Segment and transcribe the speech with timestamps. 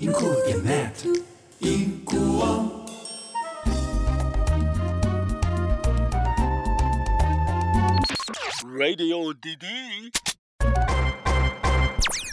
[0.00, 1.04] including that
[1.60, 2.86] equal.
[8.64, 10.29] Radio DD.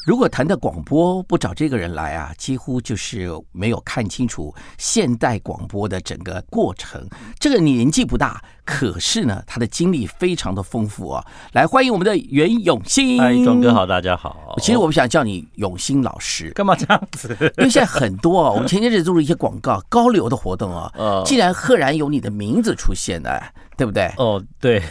[0.07, 7.05] 如果谈到广播，不找这个人来啊，几乎就是没有看清楚现代广播的整个过程。
[7.37, 11.21] 这个年纪不大，可是呢，他的经历非常的丰富啊。
[11.51, 13.19] 来，欢迎我们的袁永新。
[13.19, 14.55] 嗨，庄哥好，大家好。
[14.59, 17.35] 其实我们想叫你永新老师，干嘛这样子？
[17.57, 23.43] 因为现在很多啊，我们前些日子做了一些广告高流的活动啊，呃竟然赫然有你的名字出现了，
[23.75, 24.09] 对不对？
[24.15, 24.81] 哦，对，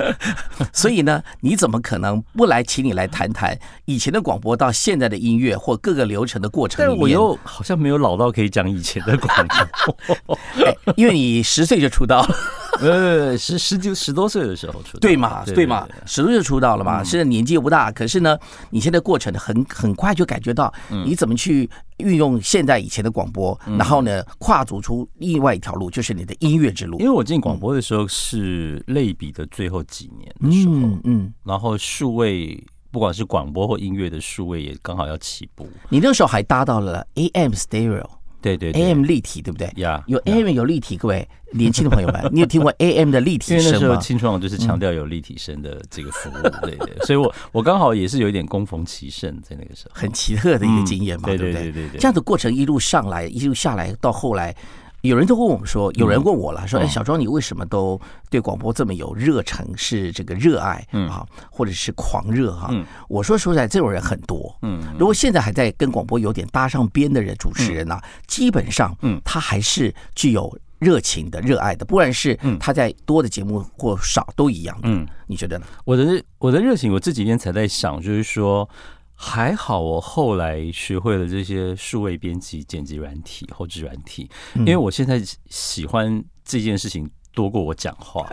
[0.72, 6.96] 所以呢，你怎么可能不来请你来谈谈以前的广播到现在的音乐或各个流程的过程里面？
[6.96, 10.38] 但我又好像没有老到可以讲以前的广播。
[10.64, 12.36] 哎，因为你十岁就出道了，
[12.80, 15.44] 呃，十十九十多岁的时候出道，对嘛？
[15.44, 15.86] 对嘛？
[16.06, 17.04] 十多岁就出道了嘛？
[17.04, 18.36] 现在年纪又不大，可是呢，
[18.70, 20.72] 你现在过程很很快就感觉到
[21.04, 27.04] 你怎么去运用现在以前的广播，然后呢，跨足出另外一条路，就是你的音乐之路因。
[27.04, 38.06] 为我进广播的时候是类比的最后几年的时候，嗯嗯，然后数位不管是广播或音乐的数位也刚好要起步，你那时候还搭到了 AM stereo。
[38.42, 39.70] 对对对 AM 立体对不对？
[39.76, 43.96] 呀有 AM 有立体，各位年轻的朋友们， 你有听过 AM 的立因体为那时候声吗？
[43.96, 51.52] 青春网就是强调有立体声的这个服务， 对对，所以我我刚好也是有一点攻逢其胜在那个时候，很奇特的一个经验嘛， 嗯对不对？
[51.52, 54.54] 对对对对这样的过程一路上来，一路下来，到后来，
[55.02, 58.00] 有人都问我们说，有人问我了，说：“哎，嗯小庄，你为什么都
[58.30, 59.66] 对广播这么有热忱？
[59.76, 64.56] 是这个热爱嗯啊，或者是狂热哈嗯？”我说说实在，这种人很多。
[64.62, 74.88] 嗯，如果现在还在跟广播有点搭上边的人，主持人呢、基本上，嗯他还是具有热情的、热爱的，不管是嗯他在多的节目或少都一样的。
[74.88, 75.66] 嗯，你觉得呢？
[75.84, 78.68] 我的我的热情，我这几天才在想，就是说，
[79.14, 88.26] 还好我后来学会了这些数位编辑、剪辑软体、后置软体，因为我现在喜欢这件事情多过我讲话，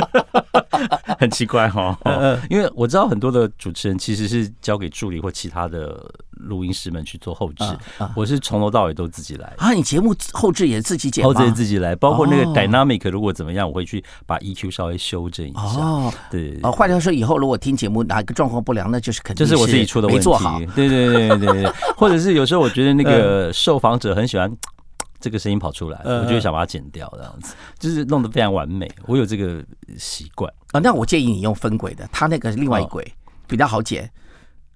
[1.18, 2.38] 很奇怪哈、哦。
[2.48, 6.02] 因为我知道很多的主持人其实是交给助理或其他的
[6.32, 7.64] 录音师们去做后置，
[8.16, 9.52] 我是从头到尾都自己来。
[9.58, 11.32] 啊，你节目后置也自己剪吗？
[11.32, 15.60] 后置自己来，包括那个哦 dynamic 如果怎么样，我会去把 EQ 稍微修正一下。
[15.60, 16.12] 哦。
[16.30, 20.18] 对，哦，换句话说，以后如果听节目哪一个状况不良，那就是肯定这是我自己出的问题。
[20.18, 20.58] 没做好。
[20.74, 24.50] 对对对对对对，或者是有时候我觉得那个受访者很喜欢。
[25.20, 28.90] 这个声音跑出来，嗯我就会想把它剪掉，这样子就是弄得非常完美。
[29.06, 29.64] 我有这个
[29.98, 30.52] 习惯。
[30.72, 33.12] 啊，那我建议你用分轨的，它那个是另外一轨，
[33.46, 34.10] 比较好剪。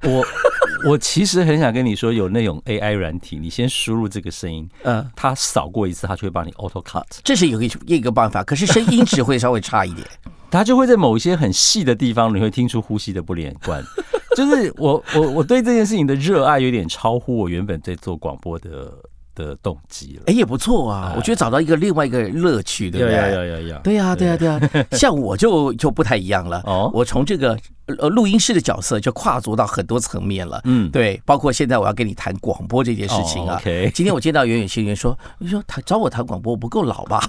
[0.02, 0.22] 我
[0.90, 10.06] 我其实很想跟你说，有那种 AI 软体，你先输入这个声音，嗯，它扫过一次，它就会帮你 auto cut，这是有一个一个办法，可是声音只会稍微差一点。
[10.50, 13.82] 它就会在某一些很细的地方，你会听出呼吸的不连贯。
[14.36, 18.92] 就是我我我对这件事情的热爱有点超乎我原本在做广播的
[19.34, 20.22] 的动机了。
[20.26, 23.14] 哎，也不错啊，我觉得找到一个另外一个乐趣，对不对？
[23.14, 24.60] 要要要要，对呀、对呀、对呀、
[24.92, 26.62] 像我就就不太一样了。
[26.64, 30.60] 哦我从这个呃录音室的角色就跨足到很多层面了。
[30.64, 33.60] 嗯，对，包括现在我要跟你谈广播这件事情啊。
[33.94, 37.22] 今天我见到袁远新员说，你说他找我谈广播，我不够老吧？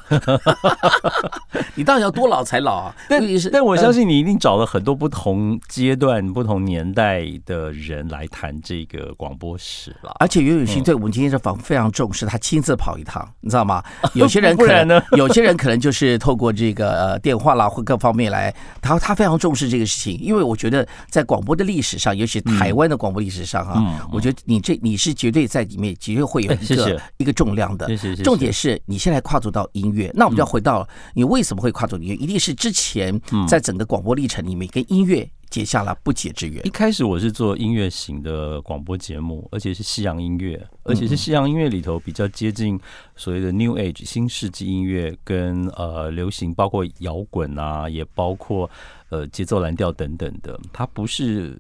[1.75, 2.95] 你到底要多老才老啊？
[3.09, 10.15] 但是但我相呃信你一定找了很多不同阶段、不同年代的人来谈这个广播史了。
[10.19, 13.83] 而且袁永新对我们今天这访非常重视，他亲自跑一趟，你知道吗？
[14.13, 27.87] 有些人 可不然呢能，有些人可能就是透过这个呃电话啦或各方面来，他他非常重视这个事情，因为我觉得在广播的历史上，尤其台湾的广播历史上哈、嗯我觉得你这你是绝对在里面绝对会有一个、 一个重量的。
[28.23, 33.45] 重点是你现在跨足到音乐，那我们就要回到你为什么会跨足音乐，一定是之前嗯。
[33.47, 36.69] 在整个广播历程里面跟音乐结下了不解之缘一。
[36.69, 42.79] 开始我是做音乐型的广播节目，而且是西洋音乐，而嗯且是西洋音乐里头比较接近
[43.15, 48.69] 所谓的 New Age 新世纪音乐跟呃流行，包括摇滚啊，也包括
[49.09, 50.59] 呃节奏蓝调等等的。
[50.73, 51.57] 它不是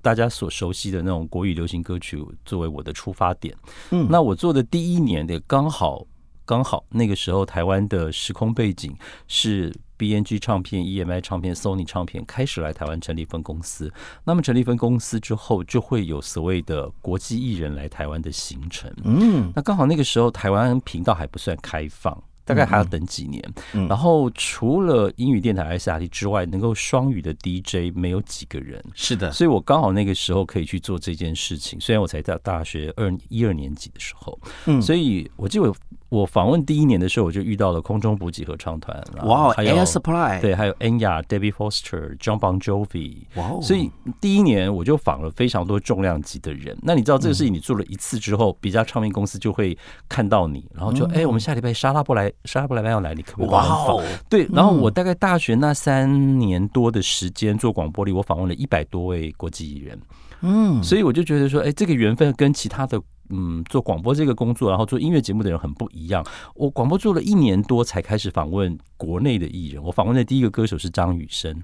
[0.00, 3.54] 大家所熟悉的那种国语流行歌曲作为我的出发点。
[3.90, 6.06] 嗯那我做的第一年的刚好
[6.44, 8.94] 刚好那个时候台湾的时空背景
[9.28, 13.92] 是 BNG 唱片、EMI 唱片、Sony 唱片开始来台湾成立分公司。
[14.24, 18.92] 那么成立分公司之后，就会有所谓的国际艺人来台湾的行程。
[19.04, 22.22] 嗯，那刚好那个时候台湾频道还不算开放。
[22.46, 23.42] 大概还要等几年，
[23.72, 31.80] 嗯然后除了英语电台 SRT 之外，能够双语的 DJ 没有几个人，是的，所以我刚好那个时候可以去做这件事情。
[31.80, 35.74] 虽然我才在大学二一二年级的时候，嗯所以我记得我
[36.10, 43.90] 我访问第一年的时候，我就遇到了空中补给合唱团，哇还有，Air Supply，，对，还有 Enya、Debbie Foster、John Bon Jovi，哇哦，所以
[44.20, 46.78] 第一年我就访了非常多重量级的人。
[46.82, 49.76] 那你知道这个事情你做了一次之后，比家唱片公司就会
[50.08, 53.86] 看到你，然后就哎、我们下礼拜莎拉布莱莎拉布莱班要来，你可不可以访？
[53.86, 60.00] 哦，对，然后我大概大学那三年多的时间做广播里，我访问了一百多位国际艺人，
[60.42, 63.02] 嗯，所以我就觉得说，哎，这个缘分跟其他的。
[63.30, 66.24] 嗯，做广播这个工作，然后做音乐节目的人很不一样。
[66.54, 69.82] 我广播做了一年多，才开始访问国内的艺人。
[69.82, 71.62] 我访问的第一个歌手是张雨生，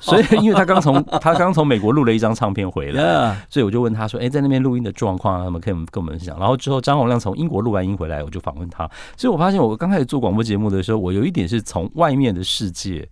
[0.00, 8.88] 所以因为他刚从 他刚从美国录了一张唱片回来所以我就问他说：“哎、在那边录音的状况啊，他们可以跟我们分享。”然后之后张洪亮从英国录完音回来，我就访问他。
[9.16, 13.08] 所以我发现我刚开始做广播节目的时候，我有一点是从外面的世界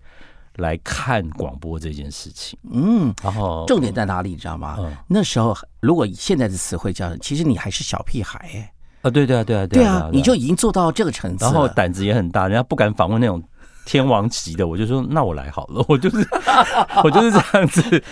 [0.56, 2.58] 来看广播这件事情。
[2.72, 4.76] 嗯，然后重点在哪里，你知道吗？
[4.78, 8.72] 嗯那时候如果以现在的词汇叫，其实你还是小屁孩，哎，
[9.02, 13.42] 啊，对对啊，对啊，对啊，啊，你就已经做到这个层次，然后胆子也很大，人家不敢访问那种。
[13.86, 16.26] 天王级的，我就说那我来好了，我就是
[17.04, 18.02] 我就是这样子，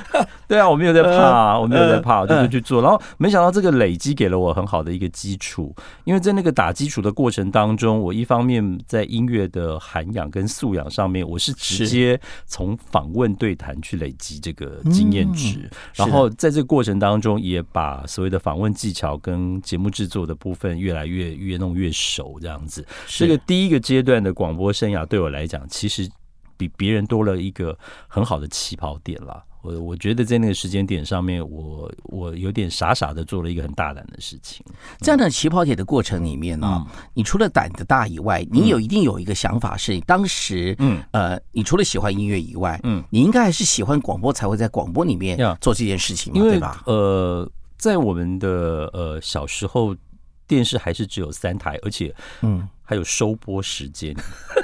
[0.49, 2.83] 对啊，我没有在怕，我没有在怕，我就是去做。
[2.83, 5.75] 然后没想到这个累积给了我很好的一个基础，
[6.05, 22.87] 因为在那个打基础的过程当中，我一方面在音乐的涵养跟素养上面，我是直接从访问对谈去累积这个经验值，然后在这个过程当中，也把所谓的访问技巧跟节目制作的部分越来越越弄越熟，这样子。
[23.07, 26.09] 这个第一个阶段的广播生涯对我来讲，其实
[26.57, 27.77] 比别人多了一个
[28.09, 29.43] 很好的起跑点啦。
[29.63, 34.65] 我我觉得在那个时间点上面，我我有点傻傻的做了一个很大胆的事情。
[35.01, 46.83] 这样的起跑点的过程里面呢、你除了胆子大以外，你有一定有一个想法是，当时嗯呃，你除了喜欢音乐以外，嗯，你应该还是喜欢广播，才会在广播里面做这件事情嘛，对吧？
[46.87, 49.95] 呃，在我们的呃小时候，
[50.49, 54.15] 电视还是只有三台，而且嗯，还有收播时间，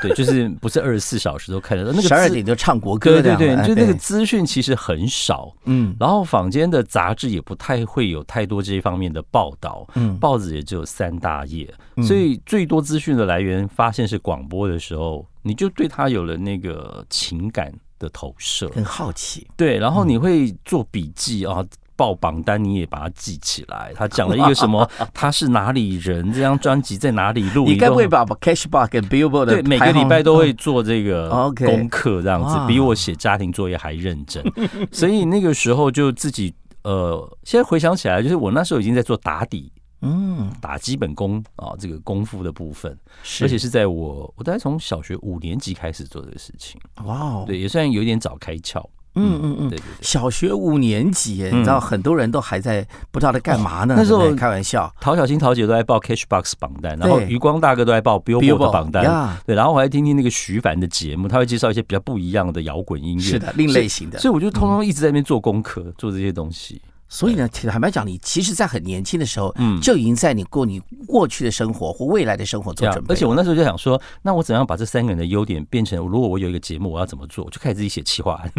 [0.02, 1.92] 对，就是不是二十四小时都看得到。
[1.92, 11.72] 那个十二资点就唱国歌对对对，就那个资讯其实很少，嗯然后坊间的杂志也不太会有太多这一方面的报道，嗯报纸也只有三大页，
[12.02, 21.64] 所以最多资讯的来源发现是广播的时候，你就对它有了那个情感的投射，很好奇，对，然后你会做笔记啊。
[21.98, 24.88] 报榜单你也把它记起来，他讲了一个什么？
[25.12, 26.32] 他是哪里人？
[26.32, 27.66] 这张专辑在哪里录？
[27.66, 34.44] 你该不都会把 Cashbox 跟 Billboard 对，每个礼拜都会做这个功课，这样子比我写家庭作业还认真。
[34.92, 36.54] 所以那个时候就自己
[36.84, 39.72] 呃，现在回想起来，就是我那时候已经在做打底、
[40.02, 42.96] 嗯，打基本功啊，这个功夫的部分，
[43.42, 48.84] 而且是在我我大概从小学五年级开始做这个事情，哇哦，对，也算有点早开窍。
[49.14, 49.84] 嗯嗯嗯对对对。
[50.00, 53.94] 小学五年级耶，你知道很多人都还在不知道在干嘛呢。
[53.94, 59.04] 嗯那时候开玩笑陶小新、陶姐都在报 Cashbox 榜单，然后余光大哥都在报 Billboard 的榜单。
[59.04, 64.18] 呀，对，然后我还听听那个徐凡的节目，他会介绍一些比较不一样的摇滚音乐，是的，另类型的。
[64.18, 66.80] 所以我就通通一直在那边做功课，做这些东西。
[67.08, 73.14] 所以呢，坦白讲，你其实，在很年轻的时候，嗯就已经在你过你过去的生活或未来的生活做准备了。
[73.14, 77.44] 而且我那时候就想说，那我怎样把这三个人的优点变成，如果我有一个节目，我要怎么做？
[77.44, 78.52] 我就开始自己写企划案，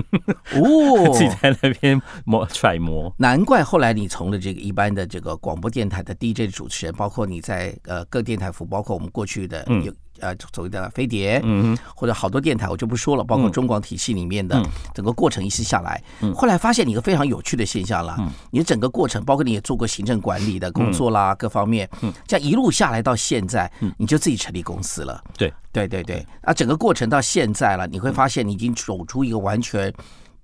[0.55, 3.13] 哦， 自己在那边磨揣摩。
[3.17, 13.51] 难怪后来你从了这个一般的这个广播电台的 DJ 主持人，包括你在呃各电台服，包括我们过去的嗯有、呃所谓的飞碟，嗯哼，或者好多电台我就不说了，包括嗯。
[13.51, 14.65] 中广体系里面的嗯。
[14.93, 16.33] 整个过程一次下来，嗯。
[16.33, 18.29] 后来发现你一个非常有趣的现象了，嗯。
[18.51, 22.13] 你的整个过程，包括你也做过行政管理的工作啦，各方面，嗯。
[22.27, 23.93] 这样一路下来到现在，嗯。
[23.97, 25.23] 你就自己成立公司了。
[25.37, 25.53] 对。
[25.71, 29.93] 对对对，啊，整个过程到现在了，你会发现你已经走出一个完全。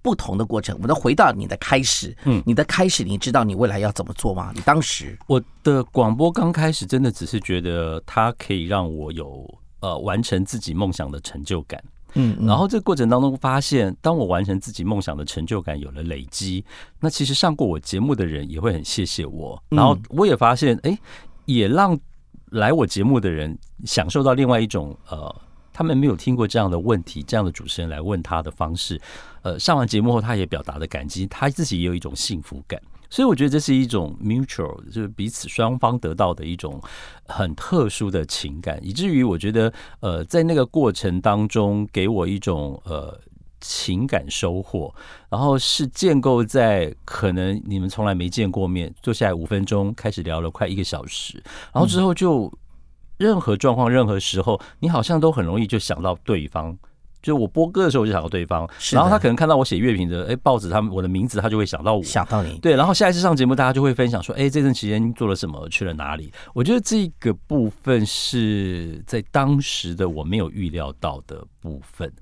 [0.02, 2.40] 不同的过程，我们都回到你的开始，嗯。
[2.46, 4.52] 你的开始，你知道你未来要怎么做吗？
[4.54, 9.52] 你当时，我的广播刚开始真的只是觉得它可以让我有
[9.86, 11.84] 呃完成自己梦想的成就感。
[12.16, 16.64] 嗯然后这个过程当中发现，当我完成自己梦想的成就感有了累积，
[17.00, 19.62] 那其实上过我节目的人也会很谢谢我。
[19.70, 20.98] 嗯然后我也发现，哎，
[21.46, 22.00] 也让
[22.52, 25.36] 来我节目的人享受到另外一种呃。
[25.78, 28.98] 他们没有听过这样的问题，这样的主持人来问他的方式，
[29.42, 36.82] 呃，上完节目后他也表达了感激，他自己也有一种幸福感，所以我觉得这是一种 mutual，就是彼此双方得到的一种
[37.28, 43.20] 很特殊的情感，以至于我觉得，呃，在那个过程当中给我一种呃
[43.62, 44.94] 情感收获，
[45.30, 51.42] 然后是建构在可能你们从来没见过面，坐下来五分钟开始聊了快一个小时，
[51.74, 52.52] 然后之后就
[53.18, 56.78] 任何状况、任何时候，你好像都很容易就想到对方。
[57.26, 62.04] 就是我播歌的时候我就想到对方，然后他可能看到我写乐评的，哎，报纸他们我的名字，他就会想到我。
[62.04, 66.32] 想到你，对，然后下一次上节目，大家就会分享说，哎，这段期间做了什么，去了哪里？
[66.54, 72.14] 我觉得这个部分是在当时的我没有预料到的部分，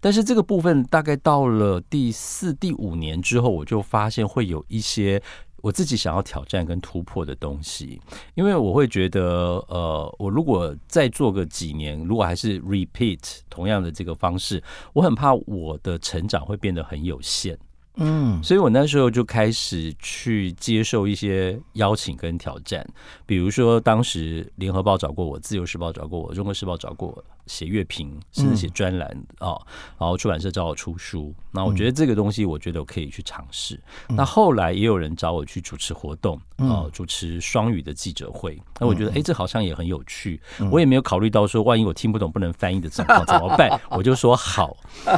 [0.00, 5.20] 但是这个部分大概到了第四、第五年之后，我就发现会有一些。
[5.62, 7.98] 我自己想要挑战跟突破的东西，
[8.34, 17.58] 因为我会觉得，呃，我如果再做个几年，如果还是 repeat 同样的这个方式，我很怕我的成长会变得很有限。
[17.96, 22.86] 嗯，所以我那时候就开始去接受一些邀请跟挑战，
[23.26, 29.08] 比如说当时联合报找过我，自由时报找过我，中国时报找过我写乐评，甚至写专栏
[29.38, 29.56] 啊、
[29.98, 31.34] 然后出版社找我出书。
[31.50, 33.78] 那我觉得这个东西，我觉得我可以去尝试。
[34.08, 38.58] 那后来也有人找我去主持活动，哦、主持双语的记者会。
[38.80, 40.40] 那我觉得，哎，这好像也很有趣。
[40.70, 43.78] 我也没有考虑到说，万一我听不懂不能翻译的状况 怎么办？
[43.90, 44.76] 我就说好，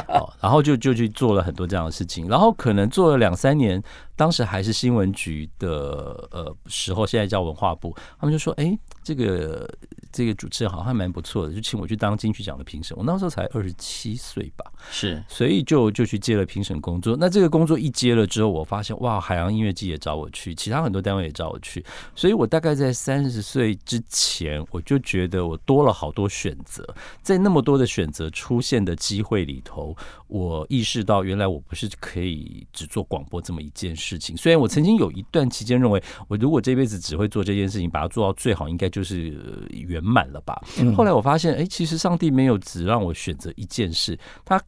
[0.09, 3.81] 哦，然后就就去做了很多这样的事情，然后可能做了两三年，
[4.15, 9.69] 当时还是新闻局的呃时候，现在叫文化部，他们就说，哎，这个
[10.15, 12.95] 这个主持人好像还蛮不错的，就请我去当金曲奖的评审。
[12.95, 17.17] 我那时候才二十七岁吧，是所以就就去接了评审工作。
[17.19, 21.83] 那这个工作一接了之后，我发现哇，海洋音乐季也找我去，其他很多单位也找我去，
[22.15, 26.87] 所以我大概在三十岁之前，我就觉得我多了好多选择。
[27.21, 29.93] 在那么多的选择出现的机会里头，
[30.27, 34.37] 我意识到原来我不是可以只做广播这么一件事情。
[34.37, 40.61] 虽然我曾经有一段期间认为，我如果这辈子只会做这件事情，把它做到最好，应该就是呃圆满了吧。
[40.95, 44.61] 后来我发现，哎、其实上帝没有只让我选择一件事，他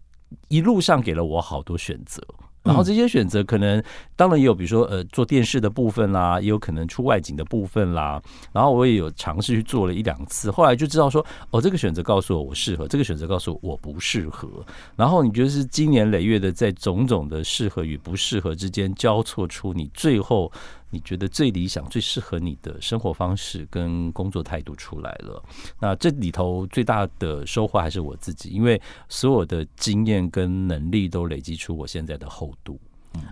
[0.48, 2.22] 一路上给了我好多选择。
[2.64, 3.82] 然后这些选择可能
[4.14, 8.22] 当然也有，比如说呃做电视的部分啦，也有可能出外景的部分啦。
[8.52, 14.50] 然后我也有尝试去做了一两次，后来就知道说，哦，这个选择告诉我我适合，这个选择告诉我我不适合。
[14.98, 20.52] 然后你就是经年累月的在种种的适合与不适合之间交错出你最后
[20.90, 25.44] 你觉得最理想、最适合你的生活方式跟工作态度出来了。
[25.80, 32.80] 那这里头最大的收获还是我自己，因为所有的经验跟能力都累积出我现在的厚度。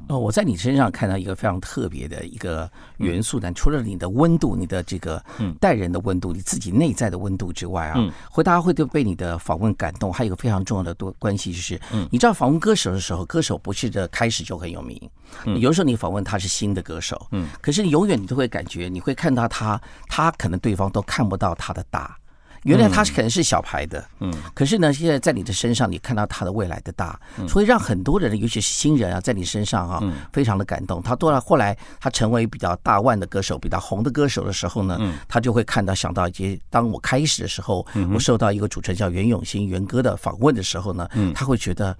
[0.08, 5.24] 哦，我在你身上看到一个非常特别的一个元素呢，除了你的温度、你的这个
[5.60, 10.13] 待人的温度、你自己内在的温度之外啊嗯，会大家会对被你的访问感动。
[10.13, 11.80] 还有一个非常重要的多关系就是，
[12.12, 15.00] 你知道访问歌手的时候，歌手不是的开始就很有名，
[15.46, 22.18] 有的时候你访问他是新的歌手，嗯，可是你永远你都会感觉，你会看到他，他可能对方都看不到他的大。
[22.66, 27.18] 原来他是可能是小牌的，嗯，可是呢，现在在你的身上，你看到他的未来的大，
[27.48, 30.04] 所以让很多人，尤其是新人啊，在你身上啊，
[30.34, 31.02] 非常的感动。
[31.02, 36.60] 他多了，后来他成为比较大腕的歌手，比较红的歌手的时候呢，他就会看到想到一些。
[36.70, 41.96] 当我开始的时候，我受到一个主持人叫袁永新袁哥的访问的时候呢，他会觉得。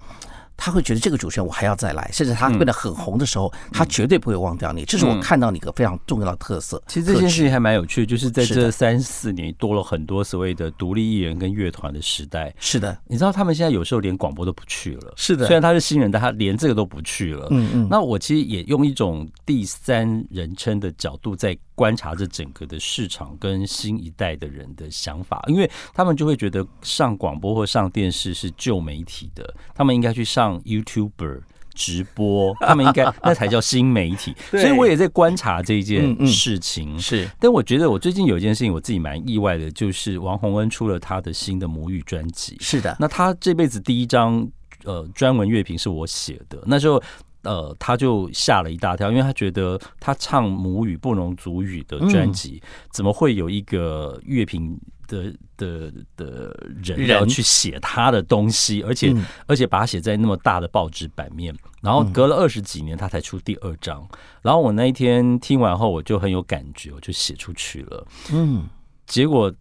[0.56, 4.84] 他会觉得这个主持人我还要再来，甚至他变得很红的时候，他绝对不会忘掉你。
[4.84, 6.82] 这是我看到你一个非常重要的特色。
[6.86, 12.54] 其实这件事情还蛮有趣，就是在这三四年多了很多所谓的独立艺人跟乐团的时代。
[12.58, 17.48] 是的，你知道他们现在有时候连广播都不去了，是的虽然他是新人，但他连这个都不去了。
[17.50, 31.42] 嗯嗯，那我其实也用一种第三人称的角度在观察这整个的市场跟新一代的人的想法，因为他们就会觉得上广播或上电视是旧媒体的，他们应该去上 YouTuber。
[31.78, 36.98] 直播，他们应该那才叫新媒体， 所以我也在观察这一件嗯嗯事情。
[36.98, 42.56] 是但我觉得我最近有一件事情我自己蛮意外的，就是王洪恩出了他的新的母语专辑。
[42.60, 44.50] 是的，那他这辈子第一张
[44.84, 46.98] 呃专文乐评是我写的，那时候。
[47.46, 52.60] 呃，他就吓了一大跳，因为他觉得他唱母语不容族语的专辑，
[52.90, 57.08] 怎么会有一个乐评的的的人人。
[57.08, 59.24] 要去写他的东西，而且、嗯。
[59.46, 64.04] 而且把它写在那么大的报纸版面，然后隔了二十几年他才出第二章，
[64.42, 68.06] 然后我那一天听完后，我就很有感觉，我就写出去了。
[68.32, 68.68] 嗯，
[69.06, 69.54] 结果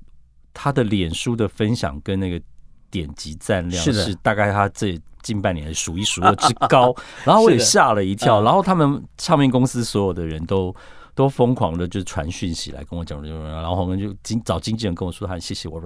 [0.54, 2.42] 他的脸书的分享跟那个
[2.90, 8.44] 点击赞量是大概他这近半年数一数二之高， 然后我也吓了一跳，嗯。
[8.46, 10.74] 然后他们唱片公司所有的人都。
[11.18, 15.80] 都疯狂的就传讯息来跟我讲，然后我们就经找经纪人跟我说他很谢谢我，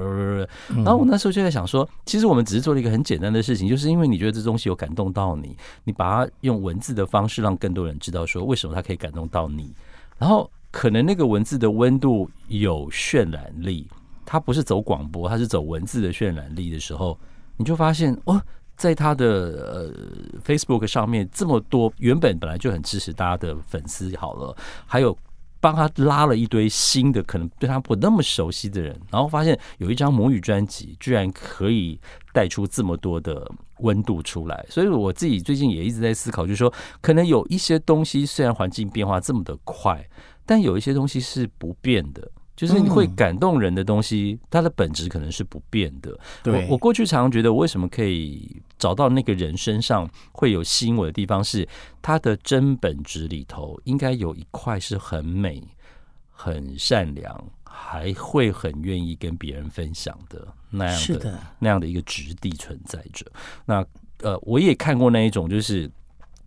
[0.77, 9.71] 然后我那时候就在想说，其实我们只是做了一个很简单的事情，就是因为你觉得这东西有感动到你，你把它用文字的方式让更多人知道说为什么它可以感动到你，
[10.17, 13.87] 然后可能那个文字的温度有渲染力，
[14.25, 17.15] 它不是走广播，它是走文字的渲染力的时候，
[17.55, 18.41] 你就发现哦，
[18.79, 19.93] 在他的呃
[20.43, 24.57] Facebook 上面这么多原本本来就很支持大家的粉丝好了，
[24.87, 25.15] 还有。
[25.61, 31.99] 帮他拉了一堆新的，可能对他不那么熟悉的人，然后发现有一张母语专辑，居然可以
[32.31, 33.45] 带出这么多的
[33.79, 34.65] 温度出来。
[34.69, 40.01] 所以我自己最近也一直在思考，就是说，可能有一些东西虽然环境变化这么的快，
[40.45, 42.31] 但有一些东西是不变的。
[42.59, 46.19] 就是你会感动人的东西，它的本质可能是不变的。
[46.43, 51.65] 对我，我过去常常觉得，我为什么可以找到那个人身上会有吸引我的地方，是
[52.01, 55.63] 他的真本质里头应该有一块是很美、
[56.29, 63.25] 很善良，还会很愿意跟别人分享的那样的的那样的一个质地存在着。
[63.65, 63.85] 那
[64.17, 65.89] 呃，我也看过那一种，就是。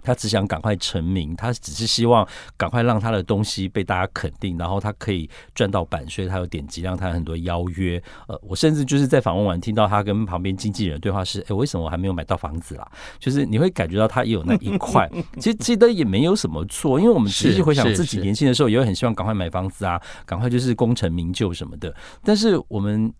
[0.02, 8.02] 他只想赶快成名，他只是希望赶快让他的东西被大家肯定，然后他可以赚到版税，他有点击量，他有很多邀约。
[8.26, 12.90] 呃，我甚至就是在访问完听到他跟旁边经纪人对话是：哎、为什么我还没有买到房子啦？
[13.18, 15.10] 就是你会感觉到他也有那一块。
[15.36, 21.94] 其实记得也没有什么错，因为我们是其实回想自己年轻的时候，也会很希望赶快买房子啊，赶快就是功成名就什么的。
[22.22, 23.12] 但是我们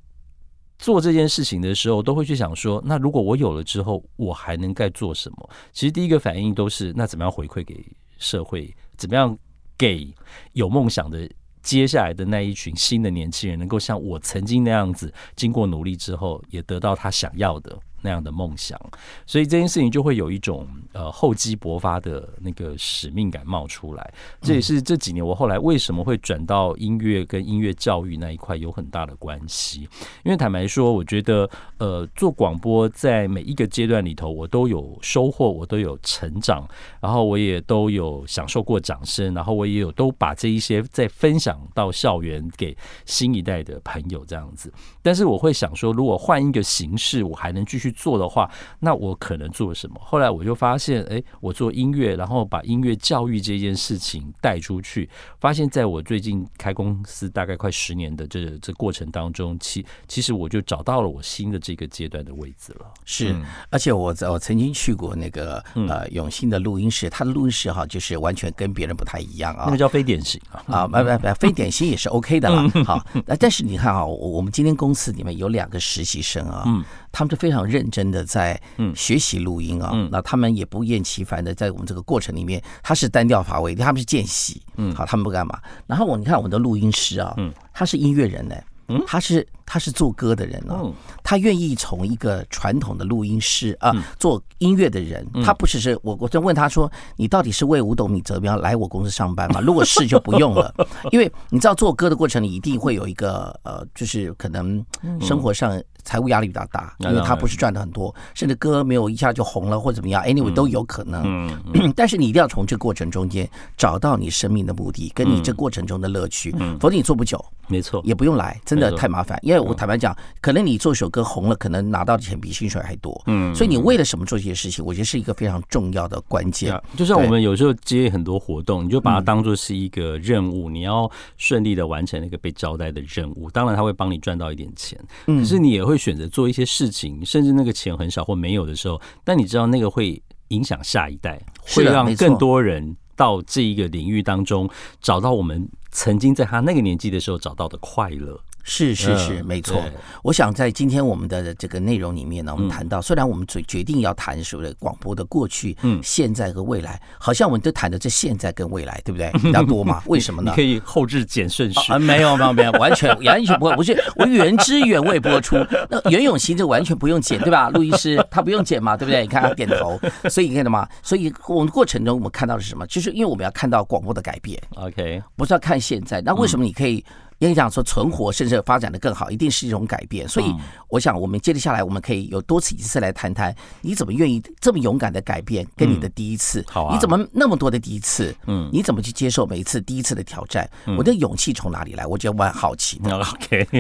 [0.83, 5.51] 做这件事情的时候，都会去想说，那如果我有了之后，我还能再做什么？
[5.73, 7.87] 其实第一个反应都是，那怎么样回馈给
[8.19, 8.75] 社会？
[8.97, 9.39] 怎么样
[9.79, 10.12] 给
[10.55, 11.31] 有梦想的
[11.62, 18.79] 接下来的那一群新的年轻人，能够像我曾经那样子，经过努力之后，也得到他想要的那样的梦想？
[19.27, 24.15] 所以这件事情就会有一种呃厚积薄发的那个使命感冒出来。
[24.41, 29.89] 这也是这几年我后来为什么会转到音乐跟音乐教育那一块有很大的关系。
[30.25, 36.69] 因为坦白说，我觉得呃做广播在每一个阶段里头，我都有收获，我都有成长，
[37.01, 44.73] 然后我也都有享受过掌声，然后我也有都把这一些再分享到校园给新一代的朋友这样子。
[45.03, 50.01] 但是我会想说，如果换一个形式，我还能继续做的话，那我可能做什么？
[50.03, 55.09] 后来我就发现，哎，我做音乐，然后把音乐教育这件事情带出去，
[55.39, 62.87] 发现在我最近开公司大概快十年的这这过程当中，其其实我就找到了我新的这个阶段的位置了。
[63.05, 69.83] 是嗯，而且我在我曾经去过那个呃永兴的录音室，他的录音室哈，就是完全跟别人不太一样啊那个。
[69.83, 72.69] 叫非典型啊，啊，不不不，非典型也是 OK 的啦。
[72.87, 78.92] 好，那但是你看啊，我我们今天公司里面有两个实习生啊，嗯他们是非常认真的在嗯。
[78.97, 80.09] 学习录音啊，嗯。
[80.11, 84.95] 那他们也不厌其烦的在我们这个过程里面，他是单调乏味，他们是见习，嗯。
[84.95, 85.61] 好，他们不干嘛？
[85.87, 87.52] 然后我你看我们的录音师啊，嗯。
[87.73, 88.54] 他是音乐人呢、
[88.88, 89.02] 嗯？
[89.07, 90.95] 他是他是做歌的人哦，嗯。
[91.23, 94.03] 他愿意从一个传统的录音师啊、嗯。
[94.18, 100.75] 做音乐的人，他不只是我，我就问他说：“你到底是为五斗米折腰来我公司上班吗？” 如果是就不用了，
[101.11, 104.85] 因为你知道做歌的过程里一定会有一个呃，就是可能
[105.20, 111.23] 生活上财务压力比较大，因为他不是赚的很多，甚至歌没有一下就红了或怎么样，anyway 都有可能。
[111.25, 117.45] 嗯嗯 但是你一定要从这个过程中间找到你生命的目的，跟你这过程中的乐趣，否则你做不久。
[117.69, 119.38] 没错，也不用来，真的太麻烦。
[119.41, 123.19] 因为我坦白讲，可能你做首歌红了，可能拿到的钱比薪水还多。
[123.27, 126.79] 嗯所以你为了什么做这些事情，我觉得是一个非常重要的关键。
[126.97, 133.49] 就像我们有时候接很多活动，你就把它当做是一个任务，你要顺利的完成那个被招待的任务。
[133.51, 144.68] 当然，他会帮你赚到一点钱，可是你也会选择做一些事情，甚至那个钱很少或没有的时候，但你知道那个会影响下一代，会让更多人到这一个领域当中
[145.00, 148.40] 找到我们曾经在他那个年纪的时候找到的快乐。
[148.62, 149.83] 是是是，嗯没错。
[150.22, 159.31] 我想在今天我们的这个内容里面呢，我们谈到，虽然我们决决定要谈所谓的广播的过去、嗯现在和未来，好像我们都谈的这现在跟未来，对不对？
[159.42, 160.03] 比较多嘛？
[160.07, 160.62] 为什么呢你可？
[160.62, 165.57] 以后置减顺序啊，，没有没有没有，完全完全不会，不是我原汁原味播出。
[165.90, 167.68] 那袁咏欣就完全不用剪，对吧？
[167.70, 169.22] 录音师他不用剪嘛，对不对？
[169.22, 170.88] 你看他点头，所以你看到吗？
[171.03, 172.87] 所以我们过程中我们看到的是什么？
[172.87, 176.20] 就是因为我们要看到广播的改变，OK，不是要看现在。
[176.20, 177.05] 那为什么你可以？
[177.48, 180.28] 你要讲说存活，甚至发展的更好，一定是一种改变。
[180.28, 180.55] 所以，
[180.88, 186.64] 我想我们接着下来，我们可以有多次一次来谈谈，你怎么愿意这么勇敢的改变，跟你的第一次？
[186.68, 186.94] 好啊！
[186.94, 188.33] 你怎么那么多的第一次？
[188.46, 190.68] 嗯，你怎么去接受每一次第一次的挑战？
[190.96, 192.07] 我的勇气从哪里来？
[192.07, 193.11] 我觉得我好奇的。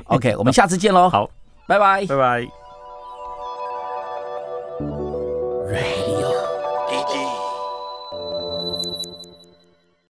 [0.06, 1.08] OK，OK，我们下次见喽。
[1.08, 1.30] 好，
[1.68, 2.48] 拜拜，拜拜。